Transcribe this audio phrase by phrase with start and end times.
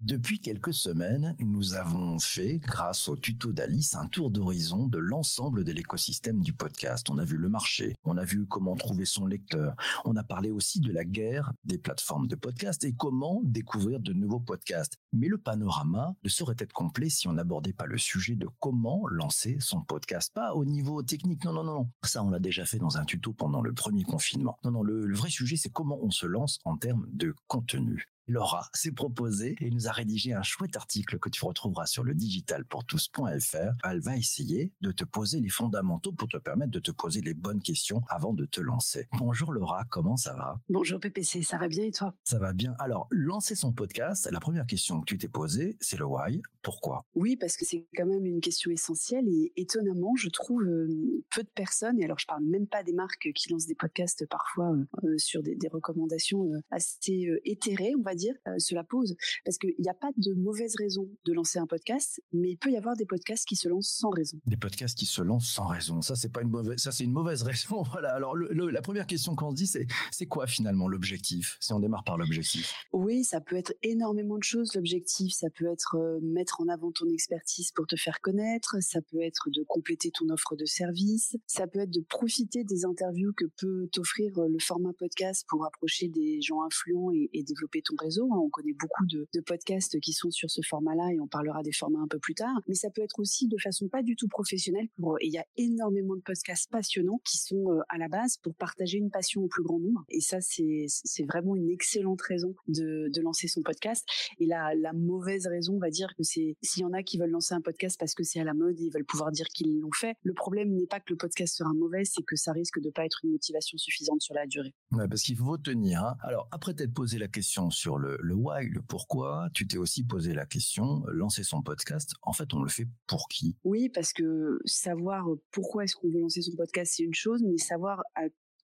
[0.00, 5.64] Depuis quelques semaines, nous avons fait, grâce au tuto d'Alice, un tour d'horizon de l'ensemble
[5.64, 7.10] de l'écosystème du podcast.
[7.10, 9.74] On a vu le marché, on a vu comment trouver son lecteur,
[10.04, 14.12] on a parlé aussi de la guerre des plateformes de podcast et comment découvrir de
[14.12, 14.98] nouveaux podcasts.
[15.12, 19.04] Mais le panorama ne saurait être complet si on n'abordait pas le sujet de comment
[19.08, 20.32] lancer son podcast.
[20.32, 21.90] Pas au niveau technique, non, non, non.
[22.04, 24.60] Ça, on l'a déjà fait dans un tuto pendant le premier confinement.
[24.62, 28.06] Non, non, le, le vrai sujet, c'est comment on se lance en termes de contenu.
[28.28, 32.14] Laura s'est proposée et nous a rédigé un chouette article que tu retrouveras sur le
[32.14, 33.88] digitalpourtous.fr.
[33.88, 37.32] Elle va essayer de te poser les fondamentaux pour te permettre de te poser les
[37.32, 39.08] bonnes questions avant de te lancer.
[39.16, 40.60] Bonjour Laura, comment ça va?
[40.68, 42.14] Bonjour PPC, ça va bien et toi?
[42.24, 42.74] Ça va bien.
[42.78, 46.42] Alors, lancer son podcast, la première question que tu t'es posée, c'est le why.
[46.60, 47.06] Pourquoi?
[47.14, 51.42] Oui, parce que c'est quand même une question essentielle et étonnamment, je trouve euh, peu
[51.42, 54.76] de personnes, et alors je parle même pas des marques qui lancent des podcasts parfois
[55.04, 59.16] euh, sur des, des recommandations euh, assez euh, éthérées, on va dire, euh, cela pose.
[59.44, 62.70] Parce qu'il n'y a pas de mauvaise raison de lancer un podcast, mais il peut
[62.70, 64.38] y avoir des podcasts qui se lancent sans raison.
[64.46, 66.02] Des podcasts qui se lancent sans raison.
[66.02, 67.82] Ça, c'est pas une mauvaise, ça, c'est une mauvaise raison.
[67.98, 68.14] Voilà.
[68.14, 71.56] Alors, le, le, la première question qu'on se dit, c'est, c'est quoi finalement l'objectif?
[71.60, 72.74] Si on démarre par l'objectif.
[72.92, 74.74] Oui, ça peut être énormément de choses.
[74.74, 78.76] L'objectif, ça peut être euh, mettre en avant ton expertise pour te faire connaître.
[78.80, 81.36] Ça peut être de compléter ton offre de service.
[81.46, 85.64] Ça peut être de profiter des interviews que peut t'offrir euh, le format podcast pour
[85.64, 88.07] approcher des gens influents et, et développer ton réseau.
[88.16, 88.38] Hein.
[88.42, 92.00] On connaît beaucoup de, podcasts qui sont sur ce format-là et on parlera des formats
[92.00, 92.60] un peu plus tard.
[92.68, 94.88] Mais ça peut être aussi de façon pas du tout professionnelle.
[94.98, 98.36] Pour, et il y a énormément de podcasts passionnants qui sont euh, à la base
[98.38, 100.04] pour partager une passion au plus grand nombre.
[100.08, 100.86] Et ça, c'est,
[101.28, 104.06] vraiment une excellente raison de, lancer son podcast.
[104.38, 107.18] Et la, la mauvaise raison, on va dire que c'est s'il y en a qui
[107.18, 109.46] veulent lancer un podcast parce que c'est à la mode et ils veulent pouvoir dire
[109.48, 110.16] qu'ils l'ont fait.
[110.22, 113.04] Le problème n'est pas que le podcast sera mauvais, c'est que ça risque de pas
[113.04, 114.74] être une motivation suffisante sur la durée.
[114.92, 116.04] Ouais, parce qu'il faut tenir.
[116.04, 116.16] Hein.
[116.20, 120.04] Alors, après t'être posé la question sur le, le why, le pourquoi, tu t'es aussi
[120.04, 123.56] posé la question, euh, lancer son podcast, en fait, on le fait pour qui?
[123.64, 127.58] Oui, parce que savoir pourquoi est-ce qu'on veut lancer son podcast, c'est une chose, mais
[127.58, 128.22] savoir à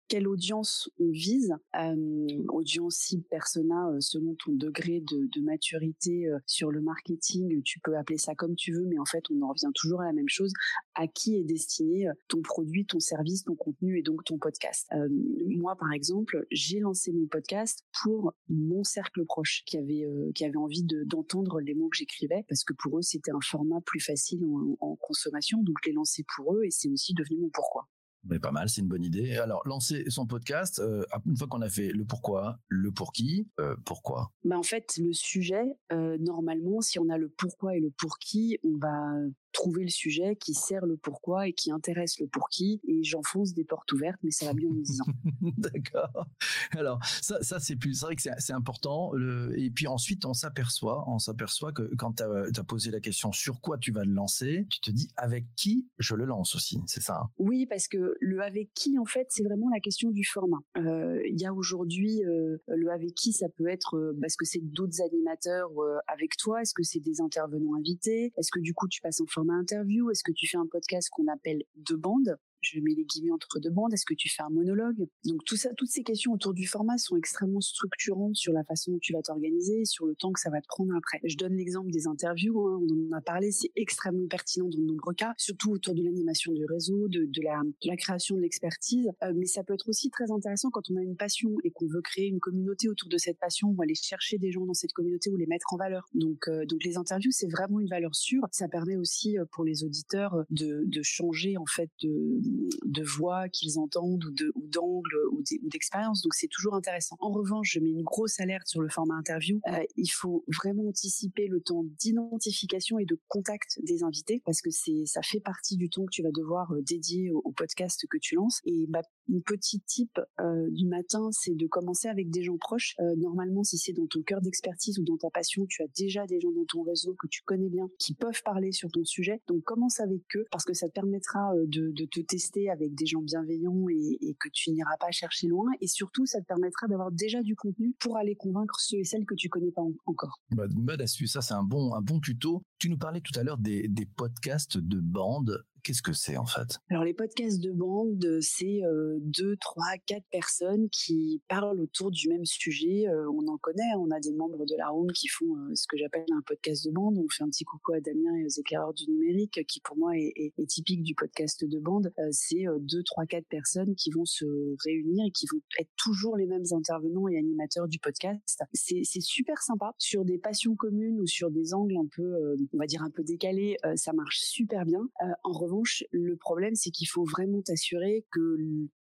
[0.08, 6.70] quelle audience on vise, euh, audience cible persona selon ton degré de, de maturité sur
[6.70, 9.70] le marketing, tu peux appeler ça comme tu veux, mais en fait on en revient
[9.74, 10.52] toujours à la même chose.
[10.94, 14.86] À qui est destiné ton produit, ton service, ton contenu et donc ton podcast?
[14.92, 15.08] Euh,
[15.46, 20.44] Moi par exemple, j'ai lancé mon podcast pour mon cercle proche qui avait euh, qui
[20.44, 23.80] avait envie de, d'entendre les mots que j'écrivais parce que pour eux c'était un format
[23.80, 27.38] plus facile en, en consommation, donc je l'ai lancé pour eux et c'est aussi devenu
[27.38, 27.88] mon pourquoi.
[28.24, 29.36] Mais pas mal, c'est une bonne idée.
[29.36, 33.48] Alors, lancer son podcast, euh, une fois qu'on a fait le pourquoi, le pour qui,
[33.60, 34.30] euh, pourquoi?
[34.44, 38.18] Bah En fait, le sujet, euh, normalement, si on a le pourquoi et le pour
[38.18, 39.12] qui, on va
[39.54, 42.80] trouver le sujet qui sert le pourquoi et qui intéresse le pour qui.
[42.86, 45.04] Et j'enfonce des portes ouvertes mais ça va bien en disant.
[45.56, 46.26] D'accord.
[46.72, 50.34] Alors ça ça c'est plus c'est vrai que c'est important le, et puis ensuite on
[50.34, 54.12] s'aperçoit on s'aperçoit que quand tu as, posé la question sur quoi tu vas le
[54.12, 57.30] lancer tu te dis avec qui je le lance aussi c'est ça hein?
[57.38, 60.58] Oui parce que le avec qui en fait c'est vraiment la question du format.
[60.76, 64.44] Il euh, y a aujourd'hui euh, le avec qui ça peut être euh, parce que
[64.44, 65.70] c'est d'autres animateurs
[66.06, 68.32] avec toi est-ce que c'est des intervenants invités?
[68.36, 70.10] Est-ce que du coup tu passes en format interview?
[70.10, 73.60] Est-ce que tu fais un podcast qu'on appelle deux bandes je mets les guillemets entre
[73.60, 73.92] deux bandes.
[73.92, 75.06] Est-ce que tu fais un monologue?
[75.24, 78.92] Donc tout ça, toutes ces questions autour du format sont extrêmement structurantes sur la façon
[78.92, 81.20] dont tu vas t'organiser, sur le temps que ça va te prendre après.
[81.24, 84.84] Je donne l'exemple des interviews, hein, on en a parlé, c'est extrêmement pertinent dans de
[84.84, 89.10] nombreux cas, surtout autour de l'animation du réseau, de, la, création de l'expertise.
[89.22, 91.86] Euh, mais ça peut être aussi très intéressant quand on a une passion et qu'on
[91.86, 94.92] veut créer une communauté autour de cette passion, ou aller chercher des gens dans cette
[94.92, 96.08] communauté ou les mettre en valeur.
[96.14, 98.42] Donc, euh, donc les interviews, c'est vraiment une valeur sûre.
[98.52, 102.40] Ça permet aussi euh, pour les auditeurs de, de changer en fait de
[102.84, 106.22] de voix qu'ils entendent ou ou d'angle ou d'expérience.
[106.22, 107.16] Donc c'est toujours intéressant.
[107.20, 109.60] En revanche, je mets une grosse alerte sur le format interview.
[109.68, 114.70] Euh, il faut vraiment anticiper le temps d'identification et de contact des invités parce que
[114.70, 118.18] c'est ça fait partie du temps que tu vas devoir euh, dédier au, podcast que
[118.18, 118.60] tu lances.
[118.64, 122.96] Et bah, une petite type euh, du matin, c'est de commencer avec des gens proches.
[123.16, 126.40] Normalement, si c'est dans ton cœur d'expertise ou dans ta passion, tu as déjà des
[126.40, 129.40] gens dans ton réseau que tu connais bien qui peuvent parler sur ton sujet.
[129.46, 133.06] Donc commence avec eux parce que ça te permettra de, de te tester avec des
[133.06, 135.70] gens bienveillants et, que tu n'iras pas chercher loin.
[135.80, 139.24] Et surtout, ça te permettra d'avoir déjà du contenu pour aller convaincre ceux et celles
[139.24, 140.40] que tu connais pas en, encore.
[140.50, 142.62] Bah, bah, ça c'est un bon un bon tuto.
[142.78, 146.46] Tu nous parlais tout à l'heure des, des podcasts de bande qu'est-ce que c'est en
[146.46, 146.78] fait?
[146.90, 148.80] Alors les podcasts de bande, c'est
[149.20, 153.04] deux, trois, quatre personnes qui parlent autour du même sujet.
[153.30, 153.98] on en connaît, hein.
[154.00, 156.90] on a des membres de la room qui font ce que j'appelle un podcast de
[156.90, 157.18] bande.
[157.18, 160.16] On fait un petit coucou à Damien et aux éclaireurs du numérique, qui pour moi
[160.16, 162.12] est, est typique du podcast de bande.
[162.30, 164.44] c'est deux, trois, quatre personnes qui vont se
[164.84, 168.62] réunir et qui vont être toujours les mêmes intervenants et animateurs du podcast.
[168.72, 172.86] C'est super sympa sur des passions communes ou sur des angles un peu, on va
[172.86, 173.76] dire un peu décalés.
[173.96, 175.06] ça marche super bien.
[175.42, 175.73] en revanche,
[176.10, 178.56] le problème, c'est qu'il faut vraiment t'assurer que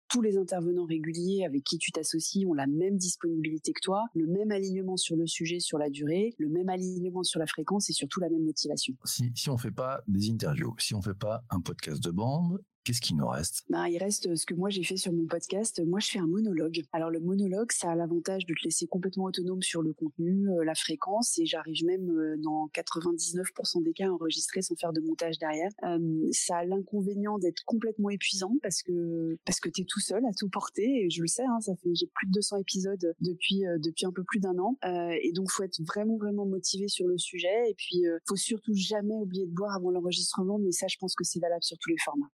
[0.08, 4.26] tous les intervenants réguliers avec qui tu t'associes ont la même disponibilité que toi, le
[4.26, 7.92] même alignement sur le sujet, sur la durée, le même alignement sur la fréquence et
[7.92, 8.94] surtout la même motivation.
[9.04, 12.60] Si, si on fait pas des interviews, si on fait pas un podcast de bande,
[12.84, 13.64] Qu'est-ce qui nous reste?
[13.70, 15.82] Bah, Il reste ce que moi j'ai fait sur mon podcast.
[15.86, 16.82] Moi, je fais un monologue.
[16.92, 20.64] Alors, le monologue, ça a l'avantage de te laisser complètement autonome sur le contenu, euh,
[20.64, 25.00] la fréquence, et j'arrive même euh, dans 99% des cas à enregistrer sans faire de
[25.00, 25.70] montage derrière.
[25.84, 30.34] Euh, ça a l'inconvénient d'être complètement épuisant parce que parce que t'es tout seul à
[30.38, 31.06] tout porter.
[31.06, 34.12] Et je le sais, hein, ça fait j'ai plus de 200 épisodes depuis depuis un
[34.12, 37.70] peu plus d'un an, et donc faut être vraiment vraiment motivé sur le sujet.
[37.70, 40.58] Et puis, faut surtout jamais oublier de boire avant l'enregistrement.
[40.58, 42.30] Mais ça, je pense que c'est valable sur tous les formats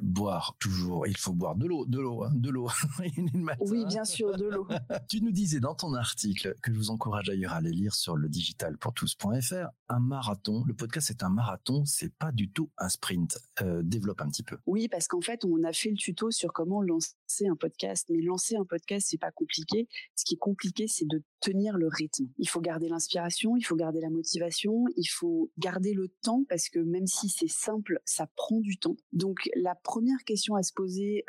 [0.00, 1.06] boire toujours.
[1.06, 2.68] Il faut boire de l'eau, de l'eau, hein, de l'eau.
[3.60, 4.66] oui, bien sûr, de l'eau.
[5.08, 8.16] tu nous disais dans ton article que je vous encourage d'ailleurs à aller lire sur
[8.16, 10.64] le digitalpourtous.fr, un marathon.
[10.66, 13.38] Le podcast est un marathon, c'est pas du tout un sprint.
[13.62, 14.58] Euh, développe un petit peu.
[14.66, 17.14] Oui, parce qu'en fait, on a fait le tuto sur comment lancer
[17.48, 19.88] un podcast, mais lancer un podcast, c'est pas compliqué.
[20.14, 22.26] Ce qui est compliqué, c'est de tenir le rythme.
[22.38, 26.68] Il faut garder l'inspiration, il faut garder la motivation, il faut garder le temps parce
[26.68, 28.96] que même si c'est simple, ça prend du temps.
[29.12, 31.24] Donc la première question à se poser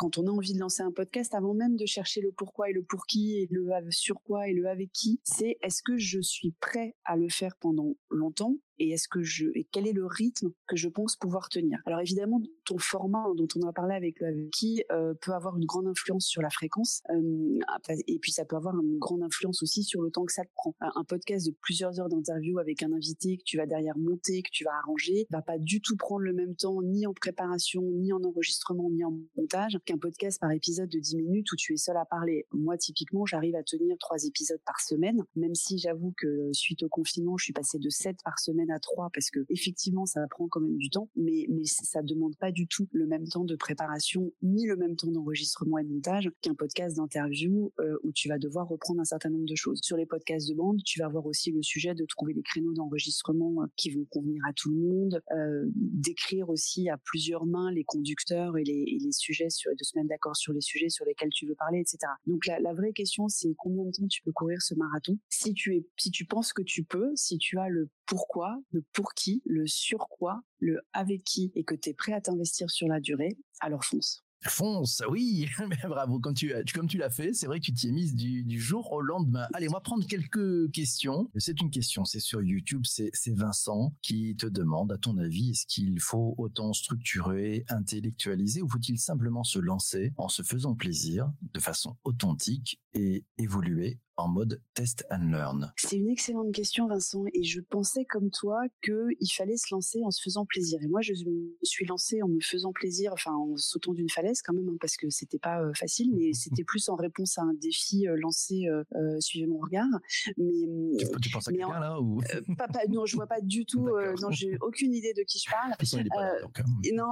[0.00, 2.72] quand on a envie de lancer un podcast, avant même de chercher le pourquoi et
[2.72, 6.20] le pour qui et le sur quoi et le avec qui, c'est est-ce que je
[6.20, 10.50] suis prêt à le faire pendant longtemps et est-ce que je quel est le rythme
[10.66, 11.78] que je pense pouvoir tenir?
[11.86, 15.66] Alors évidemment, ton format dont on a parlé avec le qui euh, peut avoir une
[15.66, 17.58] grande influence sur la fréquence euh,
[18.06, 20.50] et puis ça peut avoir une grande influence aussi sur le temps que ça te
[20.54, 20.74] prend.
[20.80, 24.50] Un podcast de plusieurs heures d'interview avec un invité que tu vas derrière monter, que
[24.50, 28.12] tu vas arranger, va pas du tout prendre le même temps ni en préparation, ni
[28.12, 31.76] en enregistrement, ni en montage qu'un podcast par épisode de 10 minutes où tu es
[31.76, 32.46] seul à parler.
[32.52, 36.88] Moi typiquement, j'arrive à tenir trois épisodes par semaine, même si j'avoue que suite au
[36.88, 40.48] confinement, je suis passée de 7 par semaine à trois parce que effectivement ça prend
[40.48, 43.56] quand même du temps, mais mais ça demande pas du tout le même temps de
[43.56, 48.28] préparation ni le même temps d'enregistrement et de montage qu'un podcast d'interview euh, où tu
[48.28, 49.80] vas devoir reprendre un certain nombre de choses.
[49.82, 52.72] Sur les podcasts de bande, tu vas avoir aussi le sujet de trouver les créneaux
[52.74, 57.72] d'enregistrement euh, qui vont convenir à tout le monde, euh, d'écrire aussi à plusieurs mains
[57.72, 61.04] les conducteurs et les, les sujets sur de se mettre d'accord sur les sujets sur
[61.04, 61.98] lesquels tu veux parler, etc.
[62.26, 65.18] Donc la, la vraie question c'est combien de temps tu peux courir ce marathon?
[65.28, 68.82] Si tu es, si tu penses que tu peux, si tu as le pourquoi, le
[68.92, 72.68] pour qui, le sur quoi, le avec qui et que tu es prêt à t'investir
[72.68, 74.24] sur la durée, alors fonce.
[74.48, 75.48] Fonce, oui,
[75.88, 78.58] bravo, comme tu, comme tu l'as fait, c'est vrai que tu t'y es mise du,
[78.58, 79.46] jour au lendemain.
[79.52, 81.30] Allez, on va prendre quelques questions.
[81.36, 85.66] C'est une question, c'est sur YouTube, c'est Vincent qui te demande, à ton avis, est-ce
[85.66, 91.60] qu'il faut autant structurer, intellectualiser ou faut-il simplement se lancer en se faisant plaisir de
[91.60, 97.42] façon authentique et évoluer en mode test and learn C'est une excellente question, Vincent, et
[97.42, 100.78] je pensais comme toi qu'il fallait se lancer en se faisant plaisir.
[100.82, 104.42] Et moi, je me suis lancée en me faisant plaisir, enfin en sautant d'une falaise
[104.42, 107.42] quand même, hein, parce que c'était pas euh, facile, mais c'était plus en réponse à
[107.42, 109.88] un défi euh, lancé euh, suivez mon regard.
[110.36, 110.52] Mais
[110.98, 112.20] tu, tu penses à quelqu'un là ou
[112.56, 113.88] pas, Non, je vois pas du tout.
[114.20, 115.72] non, j'ai aucune idée de qui je parle.
[115.72, 116.50] Hein.
[116.92, 117.06] non,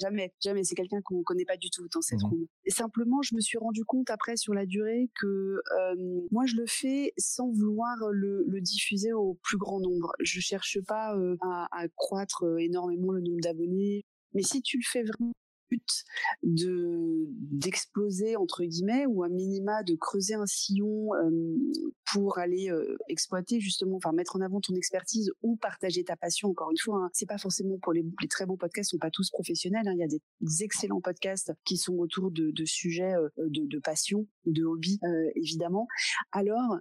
[0.00, 0.64] jamais, jamais.
[0.64, 2.46] C'est quelqu'un qu'on connaît pas du tout dans cette mmh room.
[2.64, 5.60] Et simplement, je me suis rendu compte après sur la durée que
[6.30, 10.12] moi je le fais sans vouloir le, diffuser au plus grand nombre.
[10.20, 14.04] Je cherche pas à, à, croître énormément le nombre d'abonnés.
[14.34, 15.32] Mais si tu le fais vraiment
[16.42, 21.10] de d'exploser entre guillemets ou à minima de creuser un sillon
[22.12, 22.70] pour aller
[23.08, 26.48] exploiter justement, enfin mettre en avant ton expertise ou partager ta passion.
[26.48, 29.10] Encore une fois, hein, c'est pas forcément pour les, les, très bons podcasts, sont pas
[29.10, 29.86] tous professionnels.
[29.86, 29.94] Hein.
[29.94, 34.26] Il y a des excellents podcasts qui sont autour de, de sujets de, de, passion,
[34.46, 34.98] de hobby
[35.36, 35.86] évidemment.
[36.32, 36.78] Alors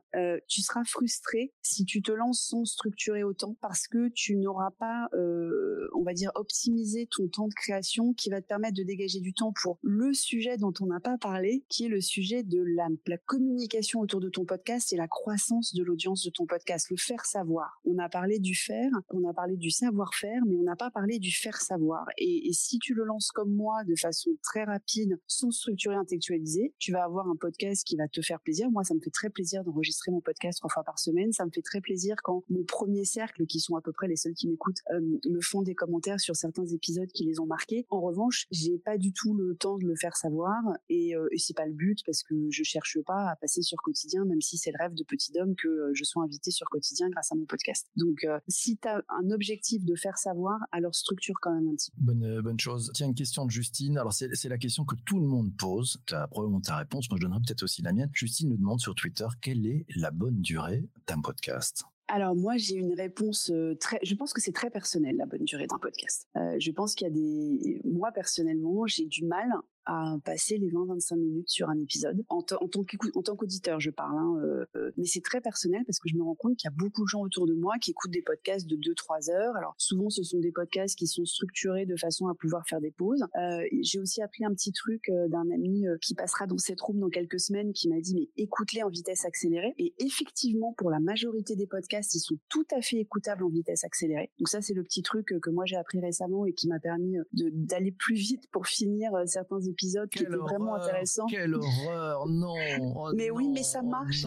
[0.48, 5.10] tu seras frustré si tu te lances sans structurer autant parce que tu n'auras pas,
[5.14, 9.34] on va dire, optimisé ton temps de création qui va te permettre de dégager du
[9.34, 12.88] temps pour le sujet dont on n'a pas parlé, qui est le sujet de la,
[13.26, 17.26] communication autour de ton podcast et la croissance de l'audience de ton podcast, le faire
[17.26, 17.82] savoir.
[17.86, 21.20] On a parlé du faire, on a parlé du savoir-faire, mais on n'a pas parlé
[21.20, 22.06] du faire savoir.
[22.18, 26.74] Et, et si tu le lances comme moi de façon très rapide, sans structurer, intellectualiser,
[26.80, 28.72] tu vas avoir un podcast qui va te faire plaisir.
[28.72, 31.32] Moi, ça me fait très plaisir d'enregistrer mon podcast trois fois par semaine.
[31.32, 34.16] Ça me fait très plaisir quand mon premier cercle, qui sont à peu près les
[34.16, 37.86] seuls qui m'écoutent, euh, me font des commentaires sur certains épisodes qui les ont marqués.
[37.90, 41.38] En revanche, j'ai pas du tout le temps de le faire savoir et, euh, et
[41.38, 44.58] c'est pas le but parce que je cherche pas à passer sur quotidien, même si
[44.58, 47.36] c'est le rêve de petit homme que euh, je sois invité sur quotidien grâce à
[47.36, 47.88] mon podcast.
[47.96, 51.76] Donc, euh, si tu as un objectif de faire savoir, alors structure quand même un
[51.76, 51.98] petit peu.
[52.02, 52.92] Bonne, bonne chose.
[52.94, 53.98] Tiens, une question de Justine.
[53.98, 56.02] Alors, c'est la question que tout le monde pose.
[56.06, 57.10] Tu as probablement ta réponse.
[57.10, 58.10] Moi, je donnerai peut-être aussi la mienne.
[58.14, 61.84] Justine nous demande sur Twitter quelle est la bonne durée d'un podcast?
[62.10, 65.44] Alors moi j'ai une réponse euh, très, je pense que c'est très personnel la bonne
[65.46, 66.28] durée d'un podcast.
[66.36, 69.50] Euh, je pense qu'il y a des, moi personnellement j'ai du mal
[69.90, 72.24] à passer les 20-25 minutes sur un épisode.
[72.30, 76.16] En, tant qu'auditeur, je parle, hein, euh, euh, mais c'est très personnel parce que je
[76.16, 78.22] me rends compte qu'il y a beaucoup de gens autour de moi qui écoutent des
[78.22, 79.56] podcasts de 2-3 heures.
[79.56, 82.92] Alors souvent, ce sont des podcasts qui sont structurés de façon à pouvoir faire des
[82.92, 83.24] pauses.
[83.36, 86.80] Euh, J'ai aussi appris un petit truc euh, d'un ami euh, qui passera dans cette
[86.82, 89.74] room dans quelques semaines qui m'a dit mais écoute-les en vitesse accélérée.
[89.80, 93.84] Et effectivement, pour la majorité des podcasts, ils sont tout à fait écoutables en vitesse
[93.84, 94.30] accélérée.
[94.38, 97.16] Donc ça, c'est le petit truc que moi j'ai appris récemment et qui m'a permis
[97.34, 101.26] d'aller plus vite pour finir certains épisodes épisode qui était vraiment intéressant.
[101.28, 102.56] Quelle horreur, non.
[103.02, 104.26] Oh mais oui, mais ça marche.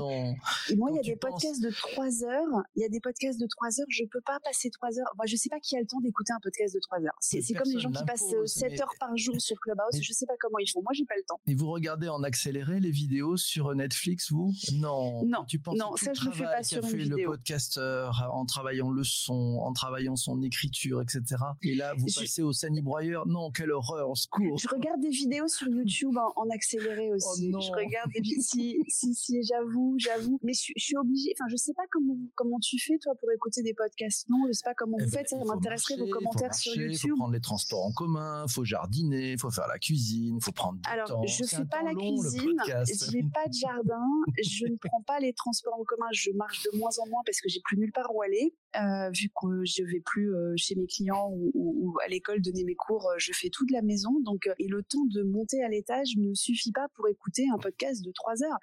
[0.70, 2.62] Et moi, il y a des podcasts de 3 heures.
[2.76, 3.86] Il y a des podcasts de 3 heures.
[3.88, 5.12] Je peux pas passer 3 heures.
[5.16, 7.16] Moi, je sais pas qui a le temps d'écouter un podcast de 3 heures.
[7.20, 10.00] C'est comme les gens qui passent 7 heures par jour sur Clubhouse.
[10.00, 10.82] Je sais pas comment ils font.
[10.82, 11.40] Moi, j'ai pas le temps.
[11.46, 14.52] Et vous regardez en accéléré les vidéos sur Netflix, vous?
[14.74, 15.24] Non.
[15.24, 15.44] Non.
[15.46, 17.16] Tu penses non, ça, je le fais pas sur une vidéo.
[17.16, 21.22] le podcasteur en travaillant le son, en travaillant son écriture, etc.
[21.62, 23.26] Et là, vous passez au Sani Broyeur?
[23.26, 24.58] Non, quelle horreur, au secours.
[24.58, 27.50] Je regarde des vidéos sur YouTube en, accéléré oh aussi.
[27.50, 30.38] je regarde des si, si, si, j'avoue, j'avoue.
[30.42, 33.62] Mais je, suis obligée, enfin, je sais pas comment, comment tu fais, toi, pour écouter
[33.62, 34.28] des podcasts.
[34.28, 35.28] Non, je sais pas comment vous eh ben, faites.
[35.28, 36.92] Ça m'intéresserait vos commentaires sur YouTube.
[36.92, 40.78] Il faut prendre les transports en commun, faut jardiner, faut faire la cuisine, faut prendre
[40.78, 41.26] du Alors, temps.
[41.26, 44.06] je fais pas la cuisine, j'ai pas de jardin,
[44.42, 47.40] je ne prends pas les transports en commun, je marche de moins en moins parce
[47.40, 48.54] que j'ai plus nulle part où aller.
[48.76, 52.64] Euh, vu que je vais plus euh, chez mes clients ou, ou, à l'école donner
[52.64, 54.20] mes cours, euh, je fais tout de la maison.
[54.24, 58.02] Donc, et le temps de monter à l'étage ne suffit pas pour écouter un podcast
[58.02, 58.58] de trois heures.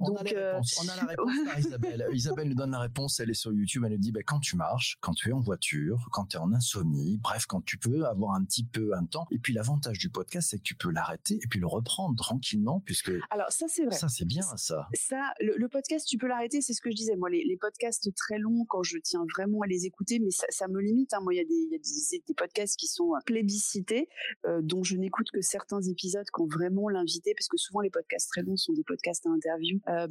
[0.00, 2.06] On, Donc, a on, a la réponse par Isabelle.
[2.12, 3.20] Isabelle nous donne la réponse.
[3.20, 3.84] Elle est sur YouTube.
[3.86, 6.40] Elle nous dit bah, quand tu marches, quand tu es en voiture, quand tu es
[6.40, 9.26] en insomnie, bref, quand tu peux avoir un petit peu un temps.
[9.30, 12.80] Et puis l'avantage du podcast, c'est que tu peux l'arrêter et puis le reprendre tranquillement,
[12.84, 13.12] puisque.
[13.30, 13.96] Alors ça c'est vrai.
[13.96, 14.88] Ça c'est bien ça.
[14.94, 16.60] Ça, le, podcast, tu peux l'arrêter.
[16.60, 17.16] C'est ce que je disais.
[17.16, 20.68] Moi, les, les podcasts très longs, quand je tiens vraiment à les écouter, mais ça,
[20.68, 21.12] me limite.
[21.12, 21.18] Hein.
[21.22, 24.08] Moi, il y a, des, y a des, podcasts qui sont euh, plébiscités,
[24.46, 28.30] euh, dont je n'écoute que certains épisodes quand vraiment l'invité, parce que souvent les podcasts
[28.30, 30.06] très longs sont des podcasts à interview, euh,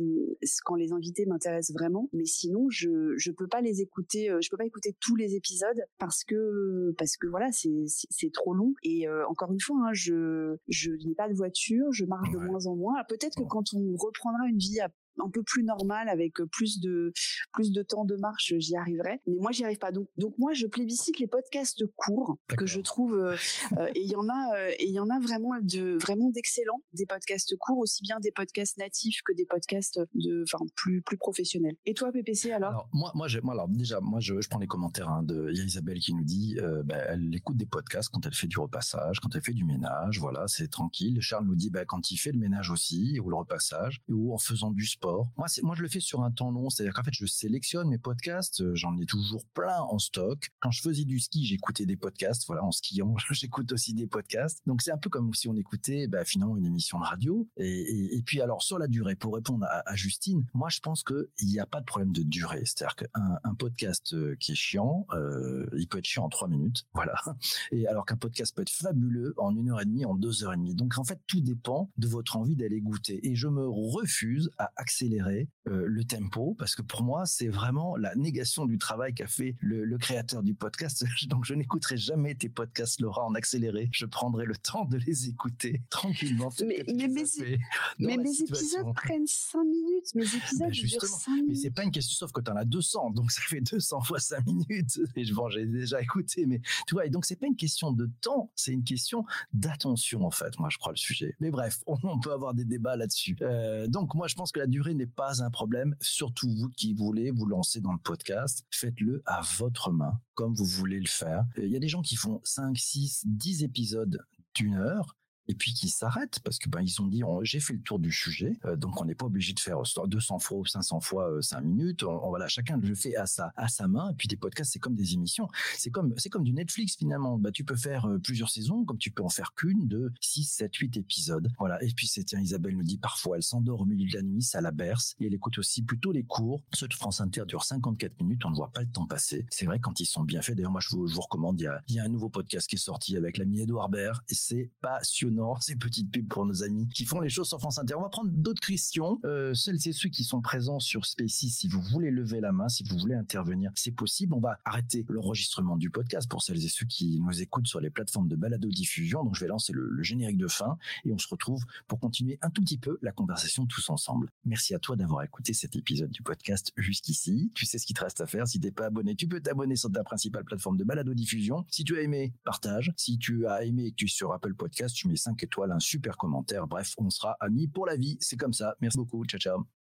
[0.63, 2.10] quand les invités m'intéressent vraiment.
[2.13, 5.81] Mais sinon, je je peux pas les écouter, je peux pas écouter tous les épisodes
[5.98, 8.74] parce que parce que voilà, c'est c'est trop long.
[8.83, 12.65] Et encore une fois, hein, je je n'ai pas de voiture, je marche de moins
[12.65, 12.93] en moins.
[13.10, 14.89] Peut-être que quand on reprendra une vie à
[15.20, 17.13] un peu plus normal avec euh, plus de
[17.53, 19.20] plus de temps de marche, j'y arriverai.
[19.27, 19.91] Mais moi, j'y arrive pas.
[19.91, 23.15] Donc, donc moi, je plébiscite les podcasts courts que je trouve.
[23.15, 23.36] Euh,
[23.77, 26.82] euh, et il y en a, et il y en a vraiment de vraiment d'excellents
[26.94, 31.18] des podcasts courts, aussi bien des podcasts natifs que des podcasts de, enfin, plus plus
[31.18, 31.75] professionnels.
[31.86, 34.68] Et toi, PPC alors, alors Moi, moi, moi, alors déjà, moi, je, je prends les
[34.68, 38.10] commentaires hein, de il y a Isabelle qui nous dit, bah, elle écoute des podcasts
[38.10, 40.20] quand elle fait du repassage, quand elle fait du ménage.
[40.20, 41.20] Voilà, c'est tranquille.
[41.22, 44.38] Charles nous dit, bah, quand il fait le ménage aussi ou le repassage ou en
[44.38, 45.00] faisant du sport
[45.38, 48.62] moi, je le fais sur un temps long, c'est-à-dire qu'en fait, je sélectionne mes podcasts.
[48.62, 50.50] Euh, j'en ai toujours plein en stock.
[50.60, 52.46] Quand je faisais du ski, j'écoutais des podcasts.
[52.48, 54.62] Voilà, en skiant, j'écoute aussi des podcasts.
[54.65, 57.48] Donc, c'est un peu comme si on écoutait, bah, finalement, une émission de radio.
[57.58, 61.60] Et, puis, alors, sur la durée, pour répondre à, Justine, moi, je pense qu'il n'y
[61.60, 62.63] a pas de problème de durée.
[62.65, 66.48] C'est-à-dire qu'un un podcast euh, qui est chiant, euh, il peut être chiant en trois
[66.48, 66.86] minutes.
[66.93, 67.15] Voilà.
[67.72, 70.53] Et alors qu'un podcast peut être fabuleux en une heure et demie, en deux heures
[70.53, 70.75] et demie.
[70.75, 73.25] Donc, en fait, tout dépend de votre envie d'aller goûter.
[73.27, 77.95] Et je me refuse à accélérer euh, le tempo parce que pour moi c'est vraiment
[77.95, 81.05] la négation du travail qu'a fait le, créateur du podcast.
[81.27, 83.89] Donc je n'écouterai jamais tes podcasts Laura en accéléré.
[83.93, 86.50] Je prendrai le temps de les écouter tranquillement.
[86.65, 87.07] Mais, mais,
[88.17, 90.15] mes, épisodes prennent 5 minutes.
[90.15, 91.45] Mes épisodes ben durent 5 minutes.
[91.48, 94.01] Mais c'est pas une question sauf que tu en as 200 donc ça fait 200
[94.01, 95.00] fois 5 minutes.
[95.15, 97.91] Et je bon, j'ai déjà écouté mais tu vois et donc c'est pas une question
[97.91, 100.60] de temps, c'est une question d'attention en fait.
[100.60, 101.36] Moi je crois le sujet.
[101.39, 103.38] Mais bref, on, peut avoir des débats là-dessus.
[103.41, 105.95] Euh, donc moi je pense que la durée n'est pas un problème.
[106.01, 110.65] Surtout vous qui voulez vous lancer dans le podcast, faites-le à votre main, comme vous
[110.65, 111.45] voulez le faire.
[111.57, 115.15] Il y a des gens qui font 5, 6, 10 épisodes d'une heure
[115.51, 118.12] et puis qui s'arrêtent parce que ben ils ont dit j'ai fait le tour du
[118.12, 121.62] sujet, euh, donc on n'est pas obligé de faire 200 fois ou 500 fois 5
[121.62, 122.03] minutes.
[122.03, 124.12] Voilà, chacun le fait à sa à sa main.
[124.12, 125.50] Et puis des podcasts, c'est comme des émissions.
[125.77, 127.38] C'est comme c'est comme du Netflix finalement.
[127.38, 130.74] Bah tu peux faire plusieurs saisons, comme tu peux en faire qu'une de 6, 7,
[130.74, 131.50] 8 épisodes.
[131.60, 131.84] Voilà.
[131.84, 134.41] Et puis c'est tiens Isabelle nous dit parfois elle s'endort au milieu de la nuit,
[134.41, 136.63] ça la berce et elle écoute aussi plutôt les cours.
[136.74, 139.46] Ceux de France Inter durent 54 minutes, on ne voit pas le temps passer.
[139.50, 140.55] C'est vrai quand ils sont bien faits.
[140.55, 141.60] D'ailleurs moi je vous, je vous recommande.
[141.60, 143.89] Il y, a, il y a un nouveau podcast qui est sorti avec l'ami Edouard
[143.89, 147.60] Baird et c'est passionnant ces petites pubs pour nos amis qui font les choses sur
[147.60, 147.95] France Inter.
[147.95, 149.19] On va prendre d'autres questions.
[149.25, 152.69] Euh, celles et ceux qui sont présents sur Spacie, si vous voulez lever la main,
[152.69, 154.33] si vous voulez intervenir, c'est possible.
[154.33, 157.89] On va arrêter l'enregistrement du podcast pour celles et ceux qui nous écoutent sur les
[157.89, 159.24] plateformes de balado diffusion.
[159.24, 162.50] Donc je vais lancer le, générique de fin et on se retrouve pour continuer un
[162.50, 164.29] tout petit peu la conversation tous ensemble.
[164.45, 167.51] Merci à toi d'avoir écouté cet épisode du podcast jusqu'ici.
[167.53, 168.48] Tu sais ce qu'il te reste à faire.
[168.48, 171.65] Si t'es pas abonné, tu peux t'abonner sur ta principale plateforme de balado diffusion.
[171.69, 172.91] Si tu as aimé, partage.
[172.98, 175.71] Si tu as aimé et que tu es sur Apple Podcast, tu mets 5 étoiles,
[175.71, 176.67] un super commentaire.
[176.67, 178.17] Bref, on sera amis pour la vie.
[178.19, 178.75] C'est comme ça.
[178.81, 179.25] Merci beaucoup.
[179.25, 179.80] Ciao, ciao.